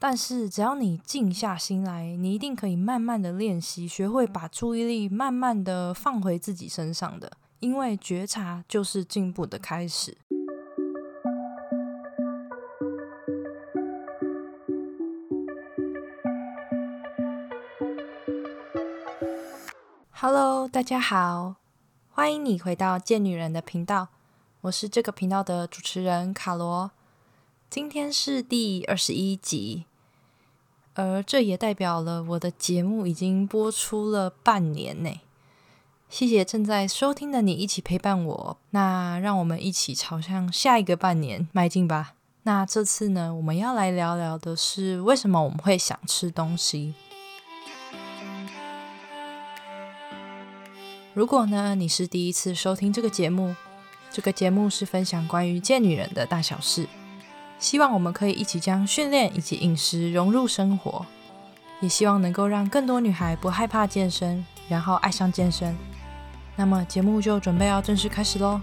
[0.00, 7.32] 但是只要你静下心来，你一定可以慢慢的练习，学会把注意力慢慢的放回自己身上的。
[7.58, 10.16] 因为觉察就是进步的开始。
[20.12, 21.56] Hello，大家好，
[22.12, 24.06] 欢迎你回到贱女人的频道，
[24.60, 26.92] 我是这个频道的主持人卡罗。
[27.68, 29.84] 今天是第二十一集，
[30.98, 35.20] 而这也代表了我的节目已经播出了半年呢。
[36.08, 42.14] 谢谢正在收听的你一起陪伴我，那让我们一起朝向下一个半年迈进吧。
[42.42, 46.94] 那这次呢，我们要来聊聊的是为什么我们会想吃东西。
[51.14, 53.54] 如果呢你是第一次收听这个节目，
[54.10, 56.88] 这个节目是分享关于见女人的大小事。
[57.58, 61.04] 希望我们可以一起将训练以及饮食融入生活，
[61.80, 65.76] 也希望能够让更多女孩不害怕健身，然后爱上健身。
[66.54, 68.60] 那么节目就准备要正式开始喽。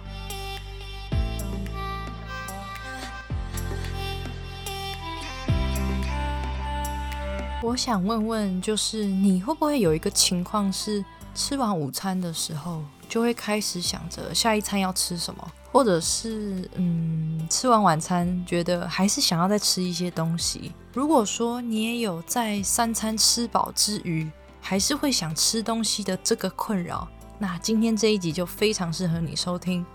[7.62, 15.52] 我想问问，就是你会不会有一个情况是，吃完午餐的时候，就会开始想着下一餐要吃什么？
[15.76, 20.72] 或者是嗯，吃完晚餐觉得还是想要再吃一些东西。
[20.94, 24.26] 如果说你也有在三餐吃饱之余，
[24.62, 27.06] 还是会想吃东西的这个困扰，
[27.38, 29.86] 那今天这一集就非常适合你收听。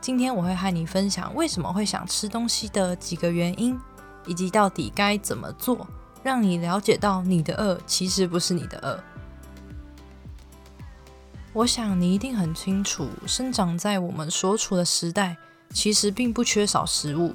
[0.00, 3.78] 今天我会和你分享为什么会想吃东西的几个原因，
[4.24, 5.86] 以及到底该怎么做，
[6.22, 8.98] 让你了解到你的饿其实不是你的饿。
[11.54, 15.36] 我想你一定很清楚，生长在我们所处的时代，
[15.70, 17.32] 其实并不缺少食物。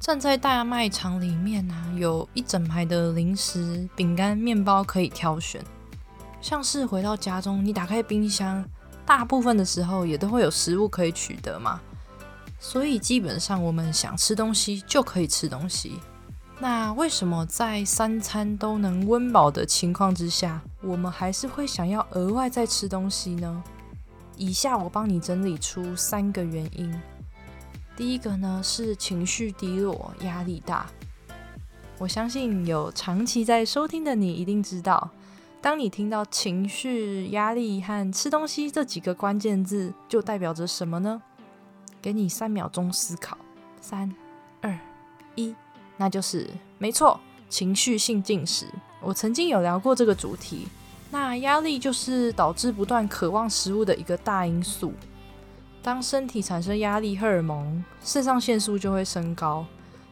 [0.00, 5.62] 站在大卖场里面啊，有一整排的零食、饼干、面包可以挑选。
[6.40, 8.64] 像是回到家中，你打开冰箱，
[9.06, 11.80] 大部分的时候也都会有食物可以取得嘛。
[12.58, 16.00] 所以基本上，我们想吃东西就可以吃东西。
[16.58, 23.64] 那为什么在三餐都能温饱的情况之下，我们还是会想要额外再吃东西呢？
[24.36, 26.92] 以下我帮你整理出三个原因。
[27.96, 30.86] 第一个呢是情绪低落、压力大。
[31.98, 35.10] 我相信有长期在收听的你一定知道，
[35.60, 41.22] 当你听到情绪、压力和吃东西这几个关键字，就代表着什么呢？
[42.00, 43.36] 给你三秒钟思考，
[43.80, 44.12] 三、
[44.60, 44.78] 二、
[45.34, 45.54] 一。
[46.02, 48.66] 那就是没错，情绪性进食。
[49.00, 50.66] 我曾经有聊过这个主题。
[51.12, 54.92] 那压力就是导致不断渴望食物的一个大因素。
[55.80, 59.64] 当身体产生压力荷尔蒙，肾上腺素就会升高。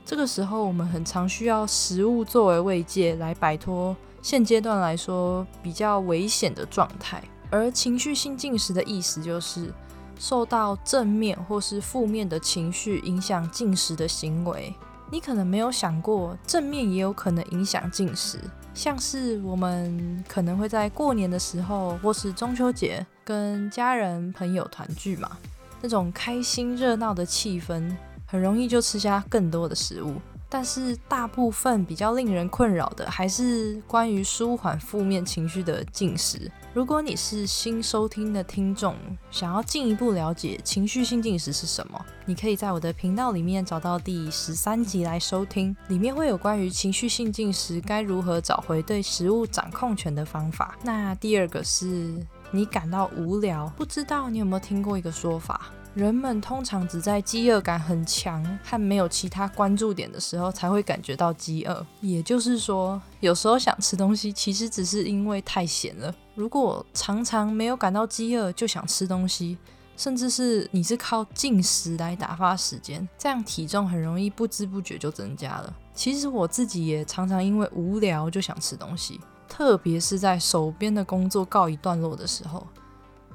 [0.04, 7.20] 这个时候，我们很常需要食物作为慰藉，来摆脱现阶段来说比较危险的状态。
[7.50, 9.74] 而情绪性进食的意思就是
[10.20, 14.72] 受到正面或是负面的情绪影响进食的行为。
[15.10, 18.38] 你可能没有想过，正面也有可能影响进食，
[18.72, 25.37] 像是我们可能会在过年的时候，或是中秋节跟家人朋友团聚嘛，
[25.82, 27.93] 那种开心热闹的气氛，
[28.25, 30.15] 很容易就吃下更多的食物。
[30.48, 36.50] 但是大部分比较令人困扰的，还是关于舒缓负面情绪的进食。
[36.72, 38.94] 如果你是新收听的听众，
[39.28, 50.78] 想要进一步了解情绪性进食是什么，你可以在我的频道里面找到第十三集来收听，里面会有关于情绪性进食该如何找回对食物掌控权的方法。
[50.84, 55.72] 那第二个是你感到无聊，不知道你有没有听过一个说法？
[55.92, 61.84] 人们通常只在饥饿感很强和没有其他关注点的时候才会感觉到饥饿。
[62.00, 66.14] 也就是说，有时候想吃东西，其实只是因为太闲了。
[66.40, 69.58] 如果常常没有感到饥饿就想吃东西，
[69.94, 75.76] 甚至是你是靠进食来打发时间，这样体重很容易不知不觉就增加了。
[75.94, 82.66] 其实我自己也常常因为无聊就想吃东西，特别是在手边的工作告一段落的时候。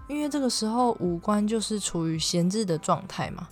[0.07, 3.47] 因为这个时候五官就是处于闲置的状态嘛，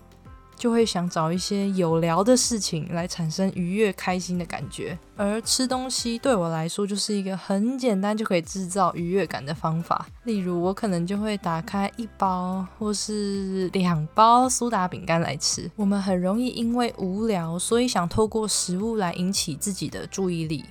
[0.63, 4.97] 就会想找一些有聊的事情来产生愉悦开心的感觉。
[5.17, 10.07] 而吃东西对我来说就是一个很简单就可以制造愉悦感的方法。
[10.23, 15.69] 例如，我可能就会打开一包或是两包苏打饼干来吃。
[15.75, 20.63] 我们很容易因为无聊，所以想透过食物来引起自己的注意力。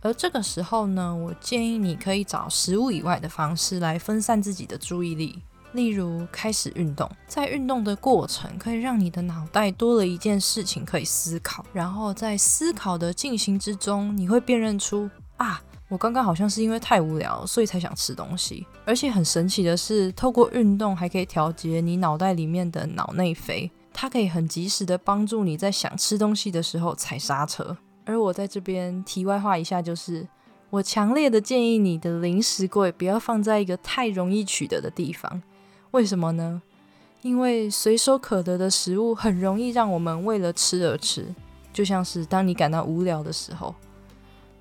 [0.00, 5.42] 而这个时候呢，我建议你可以找食物以外的方式来分散自己的注意力。
[5.72, 15.08] 例如开始运动，在运动的过程可以让你的脑袋多了一件事情可以思考，然后在思考的进行之中，你会辨认出
[15.38, 18.66] 啊，我刚刚好像是因为太无聊，所以才想吃东西。
[18.84, 27.76] 而且很神奇的是，透过运动还可以调节你脑袋里面的脑内啡，它可以很及时的帮助你在想吃东西的时候踩刹车。
[28.04, 30.26] 而我在这边题外话一下，就是
[30.70, 35.40] 我强烈的建议你的零食柜不要放在一个太容易取得的地方。
[35.92, 36.60] 为什么呢？
[37.20, 41.26] 因为随手可得的食物很容易让我们为了吃而吃，
[41.72, 43.74] 就像是当你感到无聊的时候，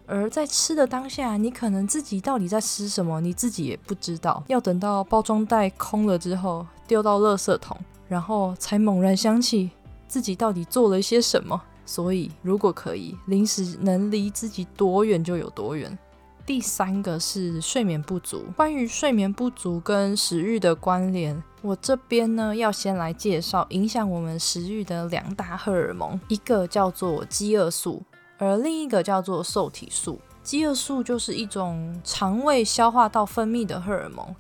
[0.06, 4.44] 而在吃的当下，你可能自己到底在吃什么，你自己也不知道。
[4.48, 9.72] 要等到包装袋空了之后，丢到垃圾桶，然后才猛然想起
[10.08, 11.60] 自己到底做了些什么。
[11.86, 15.98] 所以，如果可以，零食能离自己多远就有多远。
[16.46, 18.46] 第三个是睡眠不足。
[18.56, 28.04] 关于睡眠不足跟食欲的关联，我这边呢要先来介绍影响我们食欲的两大荷尔蒙，一个叫做饥饿素，
[28.38, 30.20] 而另一个叫做受体素。
[30.44, 34.36] 饥饿素就是一种肠胃消化道分泌的荷尔蒙，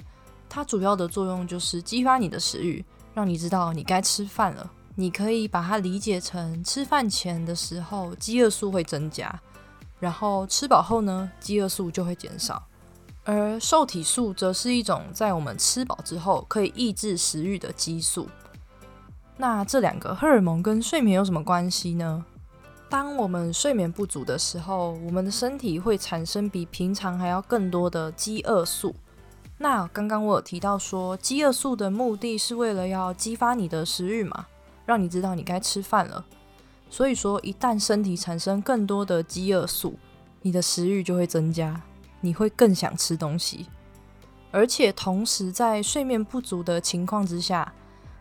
[0.49, 2.83] 它主要的作用就是激发你的食欲，
[3.13, 4.71] 让你知道你该吃饭了。
[4.95, 9.39] 你可以把它理解成吃饭前的时候，饥饿素会增加。
[10.01, 12.61] 然后吃饱后呢，饥饿素就会减少，
[13.23, 18.27] 而受体素则是一种在我们吃饱之后可以抑制食欲的激素。
[19.37, 22.25] 那这两个荷尔蒙跟睡眠有什么关系呢？
[22.89, 28.95] 当我们睡眠不足的时候，我们的身体会产生比平常还要更多的饥饿素。
[29.59, 34.47] 那刚刚我有提到说，饥饿素的目的是为了要激发你的食欲嘛，
[34.85, 36.25] 让你知道你该吃饭了。
[36.91, 39.97] 所以说，一旦身体产生更多的饥饿素，
[40.41, 41.81] 你的食欲就会增加，
[42.19, 43.67] 你会更想吃东西。
[44.51, 47.73] 而且同时，在睡眠不足的情况之下，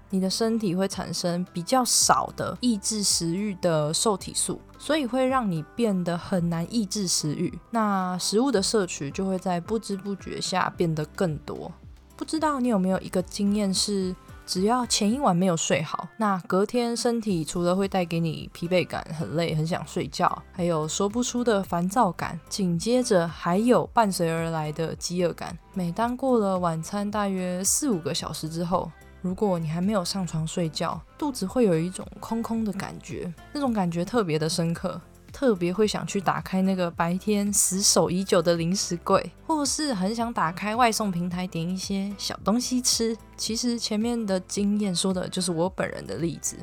[0.09, 7.53] 你的身体会产生比较少的抑制食欲的受体素，所以会让你变得很难抑制食欲。
[7.71, 11.73] 那食物的摄取就会在不知不觉下变得更多。
[12.17, 14.15] 不知道你有没有一个经验是？
[14.51, 25.57] 只要前一晚没有睡好，那隔天身体除了会带给你疲惫感、很累、很想睡觉，还有说不出的烦躁感，紧接着还有伴随而来的饥饿感。
[25.73, 28.91] 每当过了晚餐大约四五个小时之后，
[29.23, 35.01] 如果你还没有上床睡觉，肚子会有一种空空的感觉，那种感觉特别的深刻。
[35.33, 43.17] 特别会想去打开那个白天死守已久的零食柜，或是很想打开外送平台点一些小东西吃。
[43.37, 46.57] 其实前面的经验说的就是我本人的例子。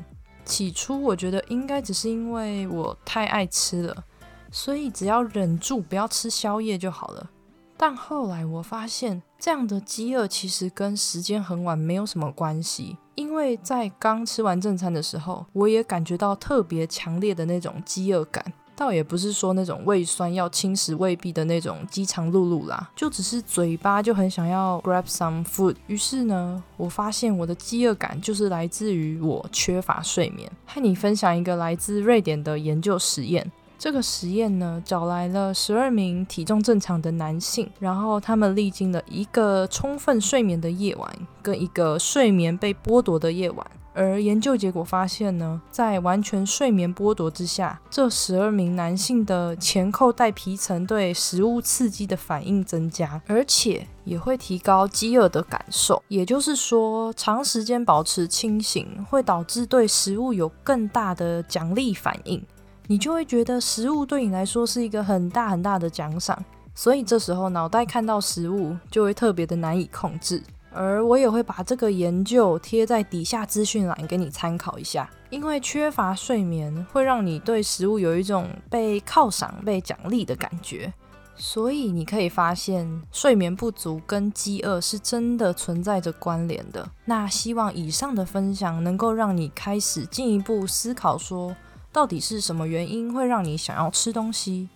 [0.44, 4.04] 起初我觉得应该只是因为我太爱吃了，
[4.50, 7.30] 所以只要忍住不要吃宵夜就好了。
[7.76, 18.52] 但后来我发现，这样的饥饿其实跟时间很晚没有什么关系，因为在刚吃完正餐的时候，我也感觉到特别强烈的那种饥饿感。
[18.76, 25.74] 倒也不是说那种胃酸要侵蚀胃壁的那种饥肠辘辘啦，就只是嘴巴就很想要 grab some food。
[25.88, 30.48] 于是呢，我发现我的饥饿感就是来自于我缺乏睡眠。
[30.64, 33.50] 和你分享一个来自瑞典的研究实验。
[33.78, 41.10] 这个实验呢，找来了十二名体重正常的男性，然后他们历经了一个充分睡眠的夜晚，
[41.40, 43.64] 跟一个睡眠被剥夺的夜晚。
[43.94, 56.00] 而研究结果发现呢，在完全睡眠剥夺之下，这十二名男性的前扣带皮层对食物刺激的反应增加，而且也会提高饥饿的感受。
[56.06, 62.40] 也就是说，长时间保持清醒会导致对食物有更大的奖励反应，
[62.90, 66.42] 你就会觉得食物对你来说是一个很大很大的奖赏，
[66.74, 70.42] 所以这时候脑袋看到食物就会特别的难以控制。
[70.72, 80.90] 而我也会把这个研究贴在底下资讯栏给你参考一下，因为缺乏睡眠会让你对食物有一种被犒赏、被奖励的感觉，
[81.34, 86.88] 所以你可以发现睡眠不足跟饥饿是真的存在着关联的。
[87.04, 91.54] 那希望以上的分享能够让你开始进一步思考，说
[91.92, 94.68] 到底是什么原因会让你想要吃东西？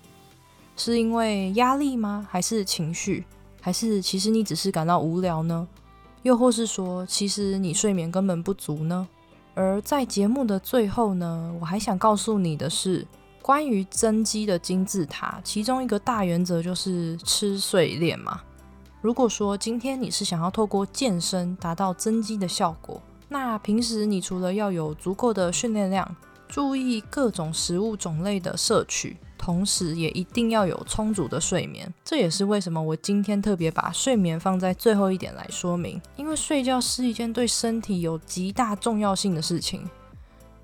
[0.76, 2.26] 是因为压力吗？
[2.30, 3.24] 还是情绪？
[3.60, 5.68] 还是其实你只是感到无聊呢？
[6.22, 9.06] 又或是说，其实你睡眠根本不足呢？
[9.54, 13.06] 而在节目的最后呢，我还想告诉你的是，
[13.42, 18.40] 关于增肌的金字塔，其中一个大原则就是吃睡练嘛。
[19.00, 26.16] 如果说今天你是想要透过健身达到增肌的效果，那平时你除了要有足够的训练量、
[26.52, 31.90] 注意各种食物种类的摄取，同时也一定要有充足的睡眠。
[32.04, 39.88] 这也是为什么我今天特别把睡眠放在最后一点来说明，因为睡觉是一件对身体有极大重要性的事情。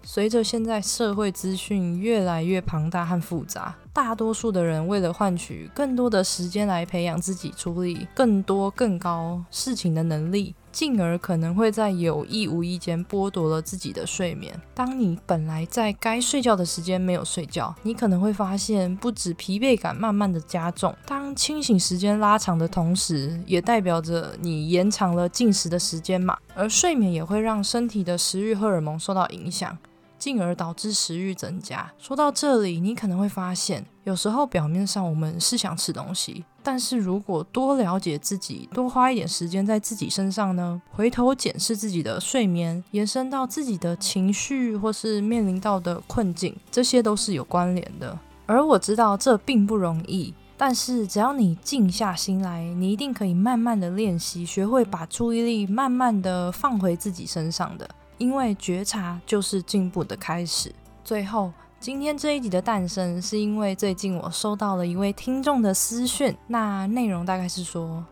[0.03, 14.55] 随着现在社会资讯越来越庞大和复杂，大多数的人为了换取更多的时间来培养自己处理更多更高事情的能力，进而可能会在有意无意间剥夺了自己的睡眠。
[14.73, 26.39] 当你本来在该睡觉的时间没有睡觉，你可能会发现不止疲惫感慢慢的加重，当清醒时间拉长的同时，也代表着你延长了进食的时间嘛。
[26.55, 29.77] 而睡眠也会让身体的食欲荷尔蒙受到影响。
[30.19, 31.91] 进而导致食欲增加。
[31.99, 40.81] 说到这里，你可能会发现，有时候表面上我们是想吃东西，但是如果多了解自己，多花一点时间在自己身上呢？
[40.91, 48.19] 回头检视自己的睡眠，延伸到自己的情绪或是面临到的困境，这些都是有关联的。
[48.47, 57.89] 而我知道这并不容易，但是只要你静下心来，你一定可以慢慢的练习，学会把注意力慢慢的放回自己身上的。
[58.19, 60.73] 因为觉察就是进步的开始。
[61.05, 66.37] 最后，今天这一集的诞生，是因为最近我收到了一位听众的私讯。
[66.49, 68.05] 那内容大概是说，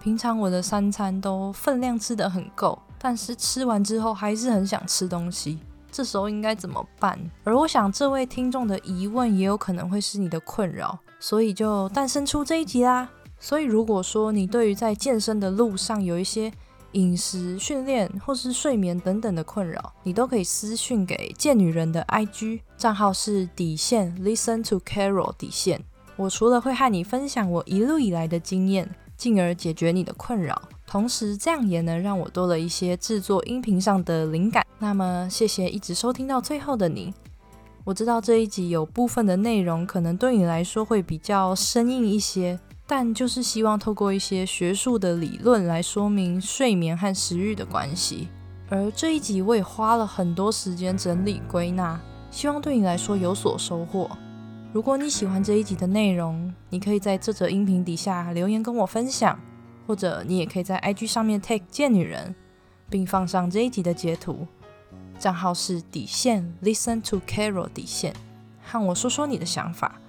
[0.00, 5.58] 平常我的三餐都分量吃得很够，但是吃完之后还是很想吃东西，
[5.90, 7.18] 这时候应该怎么办？
[7.42, 13.08] 而我想，这位听众的疑问也有可能会是你的困扰，所以就诞生出这一集啦。
[13.40, 16.52] 所以，如果说你对于在健身的路上有一些，
[16.92, 25.82] 饮食、训练或是睡眠等等的困扰，你都可以私讯给贱女人的 IG 账号是底线 Listen to Carol 底线。
[26.16, 34.66] 我除了会和你分享我一路以来的经验，进而解决你的困扰，同时这样也能让我多了一些制作音频上的灵感。
[34.78, 37.12] 那么，谢谢一直收听到最后的你。
[37.84, 42.58] 我知道这一集有部分的内容可能对你来说会比较生硬一些。
[42.90, 48.28] 但就是希望透过一些学术的理论来说明睡眠和食欲的关系，
[48.70, 54.10] 而这一集我也花了很多时间整理归纳，希望对你来说有所收获。
[54.72, 59.38] 如果你喜欢这一集的内容，你可以在这则音频底下留言跟我分享，
[59.86, 62.34] 或者你也可以在 IG 上面 take 贱女人，
[62.88, 64.46] 并放上这一集的截图，
[65.18, 68.14] 账号是底线 Listen to Carol 底线，
[68.62, 70.00] 和我说说你的想法。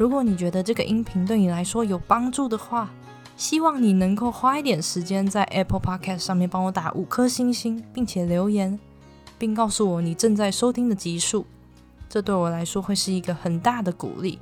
[0.00, 2.88] 如果你觉得这个音频对你来说有帮助的话，
[3.36, 8.80] 希望你能够花一点时间在 Apple Podcast 上面帮我打五颗星星，并且留言，
[9.36, 11.44] 并告诉我你正在收听的集数。
[12.08, 14.38] 这对我来说会是一个很大的鼓励，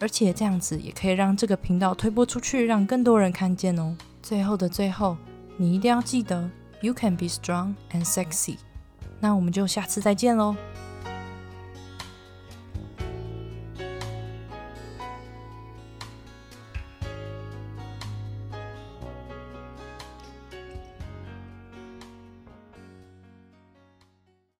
[0.00, 3.96] 而且这样子也可以让这个频道推播出去，让更多人看见哦。
[4.24, 5.16] 最后的最后，
[5.56, 6.50] 你一定要记得
[6.80, 8.56] ，You can be strong and sexy。
[9.20, 10.56] 那我们就下次再见喽。